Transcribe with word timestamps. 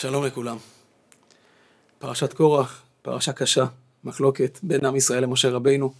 שלום 0.00 0.24
לכולם. 0.24 0.56
פרשת 1.98 2.32
קורח, 2.32 2.82
פרשה 3.02 3.32
קשה, 3.32 3.64
מחלוקת 4.04 4.58
בין 4.62 4.84
עם 4.84 4.96
ישראל 4.96 5.22
למשה 5.22 5.50
רבינו, 5.50 5.92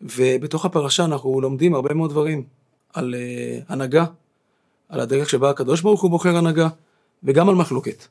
ובתוך 0.00 0.64
הפרשה 0.64 1.04
אנחנו 1.04 1.40
לומדים 1.40 1.74
הרבה 1.74 1.94
מאוד 1.94 2.10
דברים 2.10 2.44
על 2.94 3.14
uh, 3.14 3.72
הנהגה, 3.72 4.04
על 4.88 5.00
הדרך 5.00 5.30
שבה 5.30 5.50
הקדוש 5.50 5.80
ברוך 5.80 6.02
הוא 6.02 6.10
בוחר 6.10 6.36
הנהגה, 6.36 6.68
וגם 7.24 7.48
על 7.48 7.54
מחלוקת. 7.54 8.06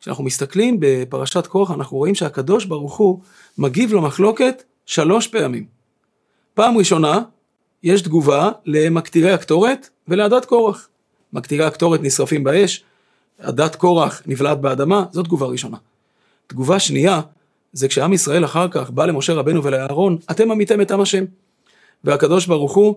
כשאנחנו 0.00 0.24
מסתכלים 0.24 0.76
בפרשת 0.80 1.46
קורח 1.46 1.70
אנחנו 1.70 1.96
רואים 1.96 2.14
שהקדוש 2.14 2.64
ברוך 2.64 2.96
הוא 2.96 3.20
מגיב 3.58 3.92
למחלוקת 3.92 4.62
שלוש 4.86 5.26
פעמים. 5.26 5.66
פעם 6.54 6.78
ראשונה, 6.78 7.22
יש 7.82 8.02
תגובה 8.02 8.50
למקטירי 8.66 9.32
הקטורת 9.32 9.88
ולעדת 10.08 10.44
קורח. 10.44 10.88
מקטירי 11.32 11.64
הקטורת 11.64 12.00
נשרפים 12.02 12.44
באש, 12.44 12.84
עדת 13.38 13.76
קורח 13.76 14.22
נבלעת 14.26 14.60
באדמה, 14.60 15.04
זו 15.12 15.22
תגובה 15.22 15.46
ראשונה. 15.46 15.76
תגובה 16.46 16.78
שנייה, 16.78 17.20
זה 17.72 17.88
כשעם 17.88 18.12
ישראל 18.12 18.44
אחר 18.44 18.68
כך 18.68 18.90
בא 18.90 19.06
למשה 19.06 19.32
רבנו 19.34 19.64
ולאהרון, 19.64 20.18
אתם 20.30 20.50
עמיתם 20.50 20.80
את 20.80 20.90
עם 20.90 21.00
השם. 21.00 21.24
והקדוש 22.04 22.46
ברוך 22.46 22.74
הוא 22.74 22.94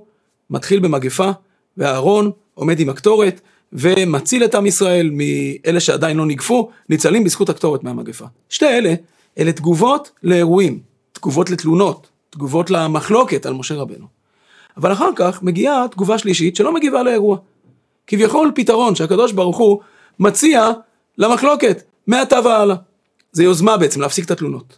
מתחיל 0.50 0.80
במגפה, 0.80 1.32
ואהרון 1.78 2.32
עומד 2.54 2.80
עם 2.80 2.90
הקטורת, 2.90 3.42
ומציל 3.74 4.44
את 4.44 4.56
עם 4.56 4.66
ישראל 4.66 5.10
מאלה 5.14 5.80
שעדיין 5.80 6.18
לא 6.18 6.26
נגפו, 6.26 6.70
ניצלים 6.90 7.24
בזכות 7.24 7.50
הקטורת 7.50 7.84
מהמגפה. 7.84 8.26
שתי 8.50 8.66
אלה, 8.66 8.94
אלה 9.38 9.52
תגובות 9.52 10.12
לאירועים, 10.24 10.80
תגובות 11.14 11.50
לתלונות, 11.50 12.10
תגובות 12.30 12.70
למחלוקת 12.70 13.46
על 13.46 13.54
משה 13.54 13.76
רבנו. 13.76 14.06
אבל 14.78 14.92
אחר 14.94 15.10
כך 15.16 15.44
מגיעה 15.44 15.86
תגובה 15.92 16.18
שלישית 16.18 16.56
שלא 16.56 16.74
מגיבה 16.74 17.04
לאירוע. 17.04 17.38
כביכול 18.08 18.52
פתרון 18.56 18.96
שהקדוש 18.96 19.32
ברוך 19.32 19.58
הוא 19.58 19.80
מציע 20.20 20.72
למחלוקת, 21.18 21.84
מעתה 22.08 22.40
והלאה. 22.46 22.76
זה 23.32 23.44
יוזמה 23.44 23.78
בעצם 23.78 24.02
להפסיק 24.02 24.26
את 24.26 24.32
התלונות. 24.32 24.78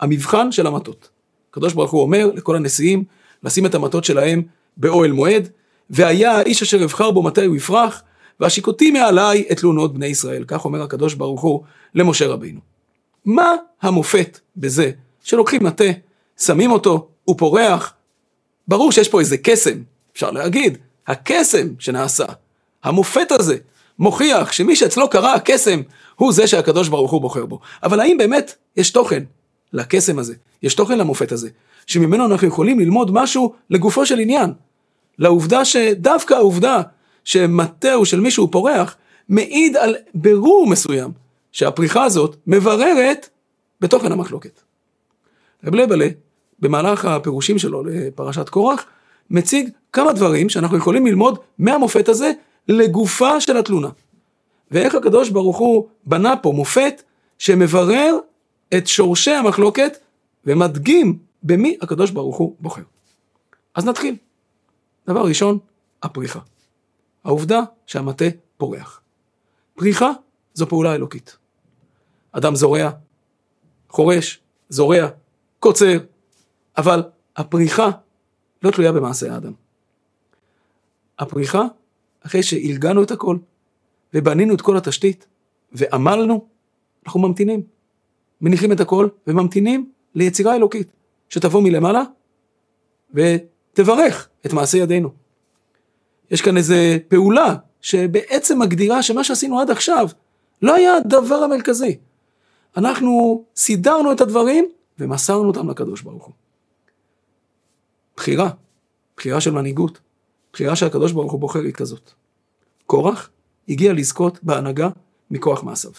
המבחן 0.00 0.52
של 0.52 0.66
המטות. 0.66 1.08
הקדוש 1.50 1.72
ברוך 1.72 1.90
הוא 1.90 2.02
אומר 2.02 2.30
לכל 2.34 2.56
הנשיאים 2.56 3.04
לשים 3.42 3.66
את 3.66 3.74
המטות 3.74 4.04
שלהם 4.04 4.42
באוהל 4.76 5.12
מועד, 5.12 5.48
והיה 5.90 6.32
האיש 6.32 6.62
אשר 6.62 6.84
אבחר 6.84 7.10
בו 7.10 7.22
מתי 7.22 7.44
הוא 7.44 7.56
יפרח, 7.56 8.02
והשיקותי 8.40 8.90
מעליי 8.90 9.44
את 9.52 9.56
תלונות 9.58 9.94
בני 9.94 10.06
ישראל. 10.06 10.44
כך 10.46 10.64
אומר 10.64 10.82
הקדוש 10.82 11.14
ברוך 11.14 11.40
הוא 11.40 11.62
למשה 11.94 12.26
רבינו. 12.26 12.60
מה 13.24 13.52
המופת 13.82 14.40
בזה 14.56 14.90
שלוקחים 15.22 15.64
מטה, 15.64 15.84
שמים 16.38 16.72
אותו, 16.72 17.08
הוא 17.24 17.38
פורח, 17.38 17.94
ברור 18.68 18.92
שיש 18.92 19.08
פה 19.08 19.20
איזה 19.20 19.36
קסם, 19.36 19.82
אפשר 20.12 20.30
להגיד, 20.30 20.78
הקסם 21.06 21.68
שנעשה, 21.78 22.24
המופת 22.84 23.32
הזה, 23.32 23.56
מוכיח 23.98 24.52
שמי 24.52 24.76
שאצלו 24.76 25.10
קרה 25.10 25.34
הקסם, 25.34 25.80
הוא 26.16 26.32
זה 26.32 26.46
שהקדוש 26.46 26.88
ברוך 26.88 27.10
הוא 27.10 27.20
בוחר 27.20 27.46
בו. 27.46 27.60
אבל 27.82 28.00
האם 28.00 28.18
באמת 28.18 28.54
יש 28.76 28.90
תוכן 28.90 29.22
לקסם 29.72 30.18
הזה, 30.18 30.34
יש 30.62 30.74
תוכן 30.74 30.98
למופת 30.98 31.32
הזה, 31.32 31.48
שממנו 31.86 32.26
אנחנו 32.26 32.46
יכולים 32.48 32.80
ללמוד 32.80 33.10
משהו 33.10 33.52
לגופו 33.70 34.06
של 34.06 34.18
עניין. 34.18 34.52
לעובדה 35.18 35.64
שדווקא 35.64 36.34
העובדה 36.34 36.82
שמטהו 37.24 38.06
של 38.06 38.20
מישהו 38.20 38.50
פורח, 38.50 38.96
מעיד 39.28 39.76
על 39.76 39.96
ברור 40.14 40.66
מסוים, 40.66 41.10
שהפריחה 41.52 42.04
הזאת 42.04 42.36
מבררת 42.46 43.28
בתוכן 43.80 44.12
המחלוקת. 44.12 44.60
רב 45.64 45.74
לבלה, 45.74 46.08
במהלך 46.58 47.04
הפירושים 47.04 47.58
שלו 47.58 47.84
לפרשת 47.84 48.48
קורח, 48.48 48.84
מציג 49.30 49.70
כמה 49.92 50.12
דברים 50.12 50.48
שאנחנו 50.48 50.76
יכולים 50.76 51.06
ללמוד 51.06 51.38
מהמופת 51.58 52.08
הזה 52.08 52.32
לגופה 52.68 53.40
של 53.40 53.56
התלונה. 53.56 53.88
ואיך 54.70 54.94
הקדוש 54.94 55.28
ברוך 55.28 55.58
הוא 55.58 55.88
בנה 56.06 56.36
פה 56.36 56.52
מופת 56.52 57.02
שמברר 57.38 58.16
את 58.74 58.86
שורשי 58.86 59.30
המחלוקת 59.30 59.98
ומדגים 60.46 61.18
במי 61.42 61.76
הקדוש 61.82 62.10
ברוך 62.10 62.36
הוא 62.36 62.56
בוחר. 62.60 62.82
אז 63.74 63.84
נתחיל. 63.84 64.16
דבר 65.06 65.24
ראשון, 65.24 65.58
הפריחה. 66.02 66.40
העובדה 67.24 67.60
שהמטה 67.86 68.24
פורח. 68.56 69.00
פריחה 69.74 70.10
זו 70.54 70.66
פעולה 70.66 70.94
אלוקית. 70.94 71.36
אדם 72.32 72.54
זורע, 72.54 72.90
חורש, 73.88 74.40
זורע, 74.68 75.08
קוצר, 75.58 75.98
אבל 76.78 77.02
הפריחה 77.36 77.90
לא 78.62 78.70
תלויה 78.70 78.92
במעשה 78.92 79.34
האדם. 79.34 79.52
הפריחה 81.18 81.62
אחרי 82.26 82.42
שהלגנו 82.42 83.02
את 83.02 83.10
הכל, 83.10 83.36
ובנינו 84.14 84.54
את 84.54 84.60
כל 84.60 84.76
התשתית, 84.76 85.26
ועמלנו, 85.72 86.46
אנחנו 87.06 87.20
ממתינים. 87.20 87.62
מניחים 88.40 88.72
את 88.72 88.80
הכל, 88.80 89.08
וממתינים 89.26 89.90
ליצירה 90.14 90.56
אלוקית, 90.56 90.92
שתבוא 91.28 91.62
מלמעלה, 91.62 92.02
ותברך 93.14 94.28
את 94.46 94.52
מעשה 94.52 94.78
ידינו. 94.78 95.10
יש 96.30 96.42
כאן 96.42 96.56
איזה 96.56 96.98
פעולה, 97.08 97.56
שבעצם 97.80 98.58
מגדירה 98.58 99.02
שמה 99.02 99.24
שעשינו 99.24 99.60
עד 99.60 99.70
עכשיו, 99.70 100.08
לא 100.62 100.74
היה 100.74 100.96
הדבר 100.96 101.34
המרכזי. 101.34 101.98
אנחנו 102.76 103.44
סידרנו 103.56 104.12
את 104.12 104.20
הדברים, 104.20 104.64
ומסרנו 104.98 105.48
אותם 105.48 105.70
לקדוש 105.70 106.02
ברוך 106.02 106.24
הוא. 106.24 106.34
בחירה, 108.16 108.50
בחירה 109.16 109.40
של 109.40 109.50
מנהיגות, 109.50 110.00
בחירה 110.52 110.76
שהקדוש 110.76 111.12
ברוך 111.12 111.32
הוא 111.32 111.40
בוחר 111.40 111.60
היא 111.60 111.72
כזאת. 111.72 112.10
קורח 112.86 113.30
הגיע 113.68 113.92
לזכות 113.92 114.38
בהנהגה 114.42 114.88
מכוח 115.30 115.62
מעשיו. 115.62 115.92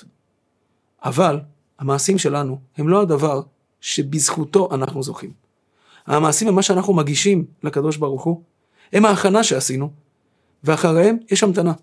אבל 1.03 1.39
המעשים 1.79 2.17
שלנו 2.17 2.59
הם 2.77 2.89
לא 2.89 3.01
הדבר 3.01 3.41
שבזכותו 3.81 4.69
אנחנו 4.71 5.03
זוכים. 5.03 5.31
המעשים 6.05 6.47
הם 6.47 6.55
מה 6.55 6.61
שאנחנו 6.61 6.93
מגישים 6.93 7.45
לקדוש 7.63 7.97
ברוך 7.97 8.23
הוא, 8.23 8.41
הם 8.93 9.05
ההכנה 9.05 9.43
שעשינו, 9.43 9.89
ואחריהם 10.63 11.17
יש 11.31 11.43
המתנה. 11.43 11.73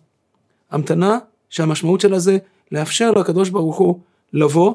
המתנה 0.70 1.18
שהמשמעות 1.48 2.00
שלה 2.00 2.18
זה 2.18 2.38
לאפשר 2.72 3.10
לקדוש 3.10 3.48
ברוך 3.48 3.76
הוא 3.76 4.00
לבוא 4.32 4.74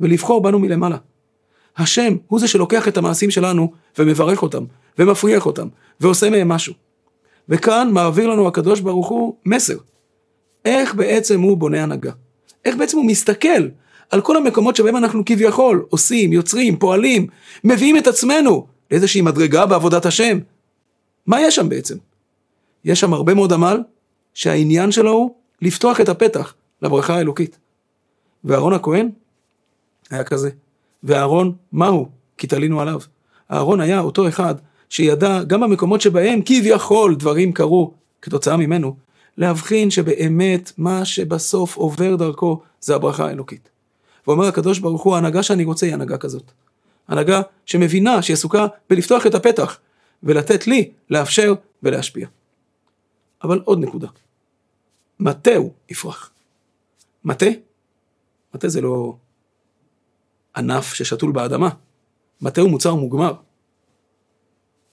ולבחור 0.00 0.42
בנו 0.42 0.58
מלמעלה. 0.58 0.96
השם 1.76 2.16
הוא 2.26 2.40
זה 2.40 2.48
שלוקח 2.48 2.88
את 2.88 2.96
המעשים 2.96 3.30
שלנו 3.30 3.72
ומברך 3.98 4.42
אותם, 4.42 4.64
ומפריח 4.98 5.46
אותם, 5.46 5.68
ועושה 6.00 6.30
מהם 6.30 6.48
משהו. 6.48 6.87
וכאן 7.48 7.90
מעביר 7.92 8.28
לנו 8.28 8.48
הקדוש 8.48 8.80
ברוך 8.80 9.08
הוא 9.08 9.34
מסר. 9.46 9.76
איך 10.64 10.94
בעצם 10.94 11.40
הוא 11.40 11.56
בונה 11.56 11.82
הנהגה? 11.82 12.12
איך 12.64 12.76
בעצם 12.76 12.96
הוא 12.96 13.06
מסתכל 13.06 13.68
על 14.10 14.20
כל 14.20 14.36
המקומות 14.36 14.76
שבהם 14.76 14.96
אנחנו 14.96 15.22
כביכול 15.26 15.86
עושים, 15.90 16.32
יוצרים, 16.32 16.78
פועלים, 16.78 17.26
מביאים 17.64 17.96
את 17.96 18.06
עצמנו 18.06 18.66
לאיזושהי 18.90 19.20
מדרגה 19.20 19.66
בעבודת 19.66 20.06
השם? 20.06 20.38
מה 21.26 21.40
יש 21.40 21.54
שם 21.54 21.68
בעצם? 21.68 21.96
יש 22.84 23.00
שם 23.00 23.12
הרבה 23.12 23.34
מאוד 23.34 23.52
עמל 23.52 23.82
שהעניין 24.34 24.92
שלו 24.92 25.12
הוא 25.12 25.34
לפתוח 25.62 26.00
את 26.00 26.08
הפתח 26.08 26.54
לברכה 26.82 27.14
האלוקית. 27.14 27.58
ואהרון 28.44 28.72
הכהן 28.72 29.10
היה 30.10 30.24
כזה. 30.24 30.50
ואהרון, 31.02 31.52
מהו? 31.72 32.08
כי 32.38 32.46
תלינו 32.46 32.80
עליו. 32.80 33.00
אהרון 33.52 33.80
היה 33.80 34.00
אותו 34.00 34.28
אחד 34.28 34.54
שידע 34.88 35.42
גם 35.42 35.60
במקומות 35.60 36.00
שבהם 36.00 36.40
כביכול 36.44 37.14
דברים 37.16 37.52
קרו 37.52 37.94
כתוצאה 38.22 38.56
ממנו, 38.56 38.96
להבחין 39.36 39.90
שבאמת 39.90 40.72
מה 40.78 41.04
שבסוף 41.04 41.76
עובר 41.76 42.16
דרכו 42.16 42.62
זה 42.80 42.94
הברכה 42.94 43.26
האלוקית. 43.26 43.68
ואומר 44.26 44.46
הקדוש 44.46 44.78
ברוך 44.78 45.02
הוא, 45.02 45.14
ההנהגה 45.14 45.42
שאני 45.42 45.64
רוצה 45.64 45.86
היא 45.86 45.94
הנהגה 45.94 46.18
כזאת. 46.18 46.50
הנהגה 47.08 47.40
שמבינה 47.66 48.22
שהיא 48.22 48.34
עסוקה 48.34 48.66
בלפתוח 48.90 49.26
את 49.26 49.34
הפתח 49.34 49.78
ולתת 50.22 50.66
לי 50.66 50.90
לאפשר 51.10 51.54
ולהשפיע. 51.82 52.28
אבל 53.44 53.60
עוד 53.64 53.78
נקודה. 53.78 54.08
מטה 55.20 55.56
הוא 55.56 55.72
יפרח. 55.88 56.30
מטה? 57.24 57.46
מטה 58.54 58.68
זה 58.68 58.80
לא 58.80 59.14
ענף 60.56 60.94
ששתול 60.94 61.32
באדמה. 61.32 61.68
מטה 62.40 62.60
הוא 62.60 62.70
מוצר 62.70 62.94
מוגמר. 62.94 63.32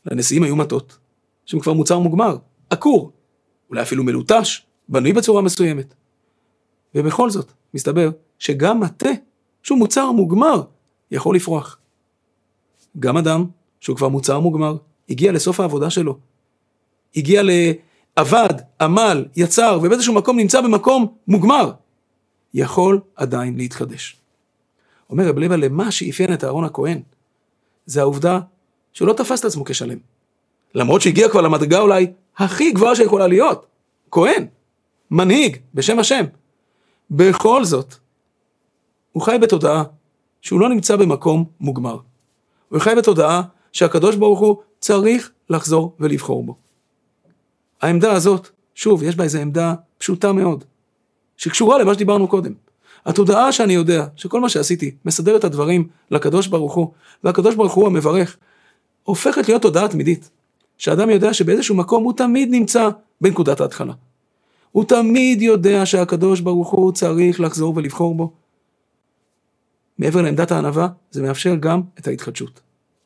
לנשיאים 0.05 0.43
היו 0.43 0.55
מטות, 0.55 0.97
שהם 1.45 1.59
כבר 1.59 1.73
מוצר 1.73 1.99
מוגמר, 1.99 2.37
עקור, 2.69 3.11
אולי 3.69 3.81
אפילו 3.81 4.03
מלוטש, 4.03 4.65
בנוי 4.89 5.13
בצורה 5.13 5.41
מסוימת. 5.41 5.93
ובכל 6.95 7.29
זאת, 7.29 7.51
מסתבר 7.73 8.09
שגם 8.39 8.79
מטה, 8.79 9.09
שהוא 9.63 9.77
מוצר 9.77 10.11
מוגמר, 10.11 10.61
יכול 11.11 11.35
לפרוח. 11.35 11.79
גם 12.99 13.17
אדם, 13.17 13.45
שהוא 13.79 13.97
כבר 13.97 14.07
מוצר 14.07 14.39
מוגמר, 14.39 14.77
הגיע 15.09 15.31
לסוף 15.31 15.59
העבודה 15.59 15.89
שלו. 15.89 16.17
הגיע 17.15 17.41
לעבד, 17.43 18.53
עמל, 18.81 19.25
יצר, 19.35 19.79
ובאיזשהו 19.83 20.13
מקום 20.13 20.37
נמצא 20.37 20.61
במקום 20.61 21.15
מוגמר. 21.27 21.71
יכול 22.53 22.99
עדיין 23.15 23.57
להתחדש. 23.57 24.17
אומר 25.09 25.27
רב 25.27 25.39
לבה 25.39 25.55
למה 25.55 25.91
שאפיין 25.91 26.33
את 26.33 26.43
אהרון 26.43 26.63
הכהן, 26.63 27.01
זה 27.85 28.01
העובדה 28.01 28.39
שהוא 28.95 29.07
לא 29.07 29.13
תפס 29.13 29.39
את 29.39 29.45
עצמו 29.45 29.65
כשלם. 29.65 29.97
למרות 30.75 31.01
שהגיע 31.01 31.29
כבר 31.29 31.41
למדרגה 31.41 31.79
אולי 31.79 32.07
הכי 32.37 32.71
גבוהה 32.71 32.95
שיכולה 32.95 33.27
להיות, 33.27 33.65
כהן, 34.11 34.45
מנהיג, 35.11 35.57
בשם 35.73 35.99
השם. 35.99 36.25
בכל 37.11 37.65
זאת, 37.65 37.95
הוא 39.11 39.23
חי 39.23 39.37
בתודעה 39.41 39.83
שהוא 40.41 40.59
לא 40.59 40.69
נמצא 40.69 40.95
במקום 40.95 41.45
מוגמר. 41.59 41.97
הוא 42.69 42.79
חי 42.79 42.93
בתודעה 42.97 43.41
שהקדוש 43.71 44.15
ברוך 44.15 44.39
הוא 44.39 44.57
צריך 44.79 45.31
לחזור 45.49 45.95
ולבחור 45.99 46.43
בו. 46.43 46.55
העמדה 47.81 48.11
הזאת, 48.11 48.49
שוב, 48.75 49.03
יש 49.03 49.15
בה 49.15 49.23
איזו 49.23 49.39
עמדה 49.39 49.73
פשוטה 49.97 50.33
מאוד, 50.33 50.63
שקשורה 51.37 51.77
למה 51.77 51.93
שדיברנו 51.93 52.27
קודם. 52.27 52.53
התודעה 53.05 53.51
שאני 53.51 53.73
יודע 53.73 54.05
שכל 54.15 54.41
מה 54.41 54.49
שעשיתי 54.49 54.95
מסדר 55.05 55.35
את 55.35 55.43
הדברים 55.43 55.87
לקדוש 56.11 56.47
ברוך 56.47 56.73
הוא, 56.73 56.91
והקדוש 57.23 57.55
ברוך 57.55 57.73
הוא 57.73 57.87
המברך, 57.87 58.37
הופכת 59.05 59.47
להיות 59.47 59.61
תודעה 59.61 59.87
תמידית. 59.87 60.29
שאדם 60.77 61.09
יודע 61.09 61.33
שבאיזשהו 61.33 61.75
מקום 61.75 62.03
הוא 62.03 62.13
תמיד 62.13 62.49
נמצא 62.51 62.89
בנקודת 63.21 63.61
ההתחלה. 63.61 63.93
הוא 64.71 64.83
תמיד 64.83 65.41
יודע 65.41 65.85
שהקדוש 65.85 66.39
ברוך 66.39 66.69
הוא 66.69 66.91
צריך 66.91 67.39
לחזור 67.39 67.73
ולבחור 67.75 68.15
בו. 68.15 68.33
מעבר 69.97 70.21
לעמדת 70.21 70.51
הענווה, 70.51 70.87
זה 71.11 71.21
מאפשר 71.21 71.55
גם 71.55 71.81
את 71.99 72.07
ההתחדשות. 72.07 72.59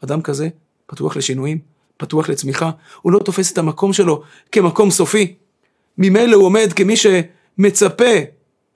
אדם 0.03 0.21
כזה 0.21 0.49
פתוח 0.85 1.17
לשינויים, 1.17 1.59
פתוח 1.97 2.29
לצמיחה, 2.29 2.71
הוא 3.01 3.11
לא 3.11 3.19
תופס 3.19 3.53
את 3.53 3.57
המקום 3.57 3.93
שלו 3.93 4.21
כמקום 4.51 4.91
סופי. 4.91 5.35
ממילא 5.97 6.35
הוא 6.35 6.45
עומד 6.45 6.73
כמי 6.75 6.95
שמצפה 6.97 8.13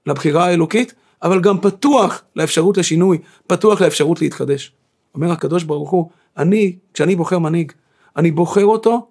לבחירה 0.05 0.45
האלוקית, 0.45 0.93
אבל 1.23 1.41
גם 1.41 1.61
פתוח 1.61 2.21
לאפשרות 2.35 2.77
לשינוי, 2.77 3.17
פתוח 3.47 3.81
לאפשרות 3.81 4.21
להתחדש. 4.21 4.71
אומר 5.15 5.31
הקדוש 5.31 5.63
ברוך 5.63 5.91
הוא, 5.91 6.09
אני, 6.37 6.77
כשאני 6.93 7.15
בוחר 7.15 7.39
מנהיג, 7.39 7.71
אני 8.17 8.31
בוחר 8.31 8.65
אותו 8.65 9.07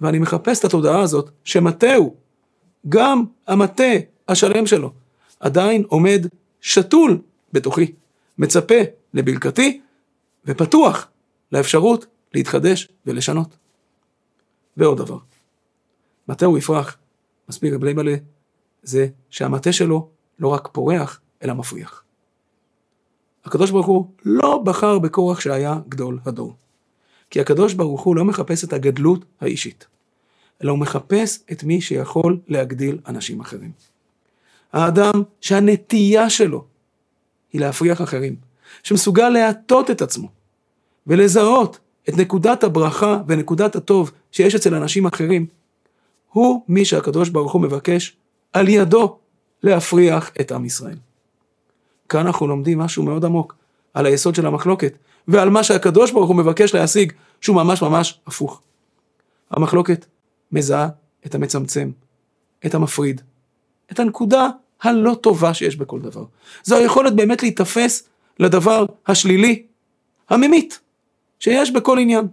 ואני 0.00 0.18
מחפש 0.18 0.60
את 0.60 0.64
התודעה 0.64 1.00
הזאת, 1.00 1.30
שמטהו, 1.44 2.14
גם 2.88 3.24
המטה 3.46 3.92
השלם 4.28 4.66
שלו, 4.66 4.92
עדיין 5.40 5.84
עומד 5.88 6.26
שתול 6.60 7.18
בתוכי, 7.52 7.92
מצפה 8.38 8.74
לברכתי 9.14 9.80
ופתוח 10.44 11.08
לאפשרות 11.52 12.06
להתחדש 12.34 12.88
ולשנות. 13.06 13.56
ועוד 14.76 14.98
דבר, 14.98 15.18
מטה 16.28 16.46
הוא 16.46 16.58
יפרח, 16.58 16.96
מסביר 17.48 17.74
רבי 17.74 17.92
מלא, 17.92 18.12
זה 18.82 19.06
שהמטה 19.30 19.72
שלו 19.72 20.08
לא 20.38 20.48
רק 20.48 20.68
פורח, 20.72 21.20
אלא 21.42 21.54
מפריח. 21.54 22.02
הקדוש 23.46 23.70
ברוך 23.70 23.86
הוא 23.86 24.06
לא 24.24 24.58
בחר 24.64 24.98
בקורח 24.98 25.40
שהיה 25.40 25.78
גדול 25.88 26.18
הדור. 26.26 26.54
כי 27.30 27.40
הקדוש 27.40 27.74
ברוך 27.74 28.02
הוא 28.02 28.16
לא 28.16 28.24
מחפש 28.24 28.64
את 28.64 28.72
הגדלות 28.72 29.24
האישית, 29.40 29.86
אלא 30.62 30.70
הוא 30.70 30.78
מחפש 30.78 31.38
את 31.52 31.64
מי 31.64 31.80
שיכול 31.80 32.38
להגדיל 32.48 32.98
אנשים 33.06 33.40
אחרים. 33.40 33.72
האדם 34.72 35.22
שהנטייה 35.40 36.30
שלו 36.30 36.64
היא 37.52 37.60
להפריח 37.60 38.02
אחרים, 38.02 38.36
שמסוגל 38.82 39.28
להטות 39.28 39.90
את 39.90 40.02
עצמו 40.02 40.28
ולזהות 41.06 41.78
את 42.08 42.16
נקודת 42.16 42.64
הברכה 42.64 43.20
ונקודת 43.26 43.76
הטוב 43.76 44.10
שיש 44.32 44.54
אצל 44.54 44.74
אנשים 44.74 45.06
אחרים, 45.06 45.46
הוא 46.32 46.62
מי 46.68 46.84
שהקדוש 46.84 47.28
ברוך 47.28 47.52
הוא 47.52 47.62
מבקש 47.62 48.16
על 48.52 48.68
ידו 48.68 49.18
להפריח 49.62 50.30
את 50.40 50.52
עם 50.52 50.64
ישראל. 50.64 50.96
כאן 52.08 52.26
אנחנו 52.26 52.46
לומדים 52.46 52.78
משהו 52.78 53.02
מאוד 53.02 53.24
עמוק 53.24 53.54
על 53.94 54.06
היסוד 54.06 54.34
של 54.34 54.46
המחלוקת 54.46 54.98
ועל 55.28 55.50
מה 55.50 55.62
שהקדוש 55.64 56.10
ברוך 56.10 56.28
הוא 56.28 56.36
מבקש 56.36 56.74
להשיג 56.74 57.12
שהוא 57.40 57.56
ממש 57.56 57.82
ממש 57.82 58.20
הפוך. 58.26 58.60
המחלוקת 59.50 60.06
מזהה 60.52 60.88
את 61.26 61.34
המצמצם, 61.34 61.90
את 62.66 62.74
המפריד, 62.74 63.20
את 63.92 64.00
הנקודה 64.00 64.48
הלא 64.82 65.14
טובה 65.20 65.54
שיש 65.54 65.76
בכל 65.76 66.00
דבר. 66.00 66.24
זו 66.64 66.76
היכולת 66.76 67.16
באמת 67.16 67.42
להיתפס 67.42 68.08
לדבר 68.38 68.86
השלילי, 69.06 69.62
הממית, 70.30 70.80
שיש 71.40 71.70
בכל 71.70 71.98
עניין. 71.98 72.26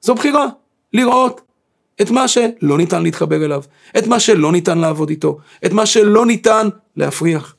זו 0.00 0.14
בחירה, 0.14 0.46
לראות 0.92 1.40
את 2.00 2.10
מה 2.10 2.28
שלא 2.28 2.78
ניתן 2.78 3.02
להתחבר 3.02 3.44
אליו, 3.44 3.62
את 3.98 4.06
מה 4.06 4.20
שלא 4.20 4.52
ניתן 4.52 4.78
לעבוד 4.78 5.10
איתו, 5.10 5.38
את 5.66 5.72
מה 5.72 5.86
שלא 5.86 6.26
ניתן 6.26 6.68
להפריח. 6.96 7.55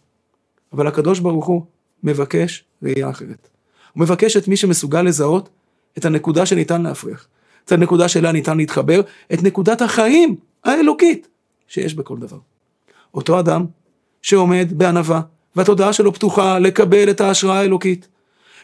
אבל 0.73 0.87
הקדוש 0.87 1.19
ברוך 1.19 1.45
הוא 1.45 1.61
מבקש 2.03 2.63
ראייה 2.83 3.09
אחרת. 3.09 3.49
הוא 3.93 4.01
מבקש 4.01 4.37
את 4.37 4.47
מי 4.47 4.57
שמסוגל 4.57 5.01
לזהות 5.01 5.49
את 5.97 6.05
הנקודה 6.05 6.45
שניתן 6.45 6.81
להפריח, 6.81 7.27
את 7.65 7.71
הנקודה 7.71 8.07
שאליה 8.07 8.31
ניתן 8.31 8.57
להתחבר, 8.57 9.01
את 9.33 9.43
נקודת 9.43 9.81
החיים 9.81 10.35
האלוקית 10.63 11.27
שיש 11.67 11.93
בכל 11.93 12.17
דבר. 12.17 12.37
אותו 13.13 13.39
אדם 13.39 13.65
שעומד 14.21 14.67
בענווה, 14.71 15.21
והתודעה 15.55 15.93
שלו 15.93 16.13
פתוחה 16.13 16.59
לקבל 16.59 17.09
את 17.09 17.21
ההשראה 17.21 17.59
האלוקית, 17.59 18.07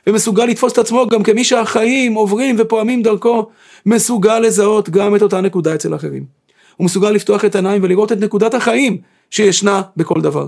ומסוגל 0.08 0.46
לתפוס 0.46 0.74
את 0.74 0.78
עצמו 0.78 1.08
גם 1.08 1.24
כמי 1.24 1.44
שהחיים 1.44 2.14
עוברים 2.14 2.56
ופועמים 2.60 3.02
דרכו, 3.04 3.50
מסוגל 3.86 4.40
לזהות 4.40 4.90
גם 4.90 5.16
את 5.16 5.22
אותה 5.22 5.42
נקודה 5.42 5.76
אצל 5.76 5.96
אחרים. 5.96 6.26
הוא 6.78 6.86
מסוגל 6.86 7.12
לפתוח 7.12 7.46
את 7.46 7.56
העיניים 7.56 7.84
ולראות 7.84 8.12
את 8.12 8.18
נקודת 8.20 8.54
החיים 8.54 8.98
שישנה 9.30 9.82
בכל 9.98 10.22
דבר. 10.22 10.48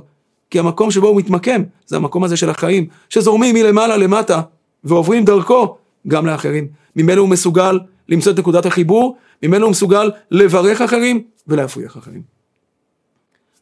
כי 0.56 0.60
המקום 0.60 0.92
שבו 0.92 1.07
הוא 1.07 1.18
מתמקם 1.18 1.62
זה 1.86 1.96
המקום 1.96 2.24
הזה 2.24 2.38
של 2.38 2.50
החיים, 2.50 2.88
שזורמים 3.10 3.56
מלמעלה 3.56 3.98
למטה 3.98 4.42
ועוברים 4.84 5.25
דרכו 5.25 5.78
גם 6.07 6.25
לאחרים. 6.25 6.68
ממנו 6.96 7.22
הוא 7.22 7.30
מסוגל 7.30 7.80
למצוא 8.10 8.31
את 8.31 8.40
נקודת 8.40 8.66
החיבור, 8.66 9.18
ממנו 9.44 9.66
הוא 9.66 9.72
מסוגל 9.72 10.12
לברך 10.31 10.81
אחרים 10.81 11.24
ולהפריח 11.48 11.98
אחרים. 11.98 12.22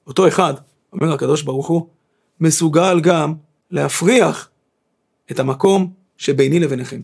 אותו 0.08 0.28
אחד, 0.28 0.54
אומר 0.94 1.14
הקדוש 1.14 1.42
ברוך 1.42 1.68
הוא, 1.68 1.88
מסוגל 2.40 3.00
גם 3.00 3.34
להפריח 3.72 4.50
את 5.32 5.40
המקום 5.40 5.92
שביני 6.18 6.60
לביניכם. 6.60 7.02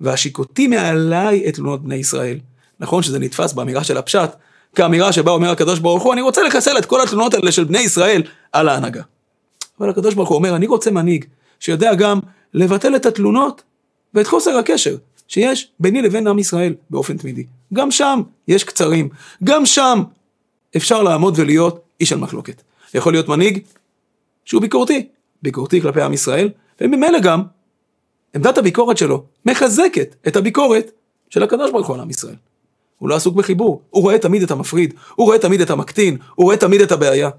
והשיקותי 0.00 0.66
מעליי 0.66 1.48
את 1.48 1.54
תלונות 1.54 1.82
בני 1.82 1.94
ישראל. 1.94 2.38
נכון 2.80 3.02
שזה 3.02 3.18
נתפס 3.18 3.52
באמירה 3.52 3.84
של 3.84 3.96
הפשט, 3.96 4.30
כאמירה 4.76 5.12
שבה 5.12 5.30
אומר 5.30 5.50
הקדוש 5.50 5.78
ברוך 5.78 6.02
הוא, 6.02 6.12
אני 6.12 6.20
רוצה 6.20 6.42
לחסל 6.42 6.78
את 6.78 6.86
כל 6.86 7.02
התלונות 7.02 7.34
האלה 7.34 7.52
של 7.52 7.64
בני 7.64 7.78
ישראל 7.78 8.22
על 8.52 8.68
ההנהגה. 8.68 9.02
אבל 9.80 9.90
הקדוש 9.90 10.14
ברוך 10.14 10.28
הוא 10.28 10.36
אומר, 10.36 10.56
אני 10.56 10.66
רוצה 10.66 10.90
מנהיג 10.90 11.24
שיודע 11.60 11.94
גם 11.94 12.20
לבטל 12.54 12.96
את 12.96 13.06
התלונות 13.06 13.62
ואת 14.14 14.26
חוסר 14.26 14.56
הקשר 14.56 14.96
שיש 15.28 15.70
ביני 15.80 16.02
לבין 16.02 16.26
עם 16.26 16.38
ישראל 16.38 16.74
באופן 16.90 17.16
תמידי. 17.16 17.44
גם 17.74 17.90
שם 17.90 18.20
יש 18.48 18.64
קצרים, 18.64 19.08
גם 19.44 19.66
שם 19.66 20.02
אפשר 20.76 21.02
לעמוד 21.02 21.34
ולהיות 21.36 21.80
איש 22.00 22.08
של 22.08 22.16
מחלוקת. 22.16 22.62
יכול 22.94 23.12
להיות 23.12 23.28
מנהיג 23.28 23.58
שהוא 24.44 24.62
ביקורתי, 24.62 25.08
ביקורתי 25.42 25.80
כלפי 25.80 26.02
עם 26.02 26.12
ישראל, 26.12 26.50
וממילא 26.80 27.20
גם 27.20 27.42
עמדת 28.34 28.58
הביקורת 28.58 28.96
שלו 28.96 29.24
מחזקת 29.46 30.14
את 30.28 30.36
הביקורת 30.36 30.90
של 31.30 31.42
הקדוש 31.42 31.70
ברוך 31.70 31.86
הוא 31.86 31.94
על 31.94 32.00
עם 32.00 32.10
ישראל. 32.10 32.36
הוא 32.98 33.08
לא 33.08 33.14
עסוק 33.14 33.34
בחיבור, 33.34 33.82
הוא 33.90 34.02
רואה 34.02 34.18
תמיד 34.18 34.42
את 34.42 34.50
המפריד, 34.50 34.94
הוא 35.14 35.26
רואה 35.26 35.38
תמיד 35.38 35.60
את 35.60 35.70
המקטין, 35.70 36.16
הוא 36.34 36.44
רואה 36.44 36.56
תמיד 36.56 36.80
את 36.80 36.92
הבעיה. 36.92 37.30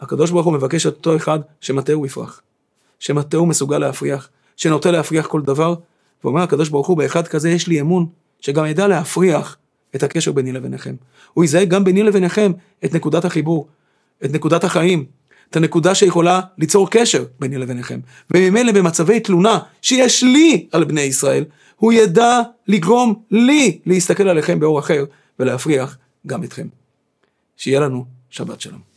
הקדוש 0.00 0.30
ברוך 0.30 0.46
הוא 0.46 0.52
מבקש 0.54 0.86
את 0.86 0.92
אותו 0.92 1.16
אחד 1.16 1.40
שמטהו 1.60 2.06
יפרח, 2.06 2.42
שמטהו 2.98 3.46
מסוגל 3.46 3.78
להפריח, 3.78 4.28
שנוטה 4.56 4.90
להפריח 4.90 5.26
כל 5.26 5.42
דבר, 5.42 5.74
ואומר 6.24 6.42
הקדוש 6.42 6.68
ברוך 6.68 6.86
הוא, 6.86 6.96
באחד 6.96 7.28
כזה 7.28 7.50
יש 7.50 7.68
לי 7.68 7.80
אמון, 7.80 8.06
שגם 8.40 8.66
ידע 8.66 8.88
להפריח 8.88 9.56
את 9.94 10.02
הקשר 10.02 10.32
ביני 10.32 10.52
לביניכם. 10.52 10.94
הוא 11.32 11.44
יזהה 11.44 11.64
גם 11.64 11.84
ביני 11.84 12.02
לביניכם 12.02 12.52
את 12.84 12.94
נקודת 12.94 13.24
החיבור, 13.24 13.68
את 14.24 14.32
נקודת 14.32 14.64
החיים, 14.64 15.04
את 15.50 15.56
הנקודה 15.56 15.94
שיכולה 15.94 16.40
ליצור 16.58 16.90
קשר 16.90 17.24
ביני 17.40 17.58
לביניכם. 17.58 18.00
וממילא 18.30 18.72
במצבי 18.72 19.20
תלונה 19.20 19.58
שיש 19.82 20.22
לי 20.22 20.66
על 20.72 20.84
בני 20.84 21.00
ישראל, 21.00 21.44
הוא 21.80 21.92
ידע 21.92 22.40
לגרום 22.66 23.22
לי 23.30 23.78
להסתכל 23.86 24.28
עליכם 24.28 24.60
באור 24.60 24.78
אחר 24.78 25.04
ולהפריח 25.38 25.98
גם 26.26 26.44
אתכם. 26.44 26.66
שיהיה 27.56 27.80
לנו 27.80 28.04
שבת 28.30 28.60
שלום. 28.60 28.89